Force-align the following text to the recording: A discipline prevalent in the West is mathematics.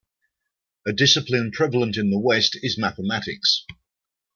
A 0.87 0.93
discipline 0.93 1.51
prevalent 1.51 1.95
in 1.95 2.09
the 2.09 2.17
West 2.17 2.57
is 2.63 2.75
mathematics. 2.75 3.67